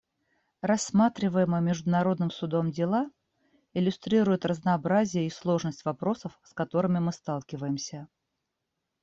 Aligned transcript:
Рассматриваемые 0.61 1.61
Международным 1.61 2.31
Судом 2.31 2.71
дела 2.71 3.11
иллюстрируют 3.75 4.45
разнообразие 4.47 5.27
и 5.27 5.29
сложность 5.29 5.85
вопросов, 5.85 6.39
с 6.43 6.53
которыми 6.53 6.97
мы 6.97 7.11
сталкиваемся. 7.11 8.07